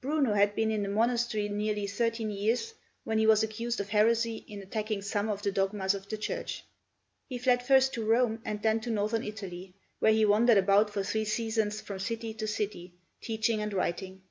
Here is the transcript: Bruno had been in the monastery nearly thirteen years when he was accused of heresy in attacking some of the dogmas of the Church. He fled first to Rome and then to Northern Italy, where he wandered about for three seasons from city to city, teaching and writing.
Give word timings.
Bruno 0.00 0.32
had 0.32 0.54
been 0.54 0.70
in 0.70 0.82
the 0.82 0.88
monastery 0.88 1.46
nearly 1.50 1.86
thirteen 1.86 2.30
years 2.30 2.72
when 3.02 3.18
he 3.18 3.26
was 3.26 3.42
accused 3.42 3.80
of 3.80 3.90
heresy 3.90 4.36
in 4.48 4.62
attacking 4.62 5.02
some 5.02 5.28
of 5.28 5.42
the 5.42 5.52
dogmas 5.52 5.92
of 5.92 6.08
the 6.08 6.16
Church. 6.16 6.64
He 7.28 7.36
fled 7.36 7.62
first 7.62 7.92
to 7.92 8.04
Rome 8.06 8.40
and 8.46 8.62
then 8.62 8.80
to 8.80 8.90
Northern 8.90 9.24
Italy, 9.24 9.74
where 9.98 10.14
he 10.14 10.24
wandered 10.24 10.56
about 10.56 10.88
for 10.88 11.02
three 11.04 11.26
seasons 11.26 11.82
from 11.82 11.98
city 11.98 12.32
to 12.32 12.46
city, 12.46 12.94
teaching 13.20 13.60
and 13.60 13.74
writing. 13.74 14.22